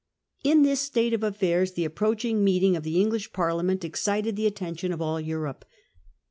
In 0.43 0.63
this 0.63 0.79
state 0.81 1.13
of 1.13 1.21
affairs 1.21 1.73
the 1.73 1.85
approaching 1.85 2.43
meeting 2.43 2.75
of 2.75 2.81
the 2.81 2.99
English 2.99 3.31
Parliament 3.33 3.85
excited 3.85 4.35
the 4.35 4.47
attention 4.47 4.91
of 4.91 4.99
all 4.99 5.21
Europe. 5.21 5.63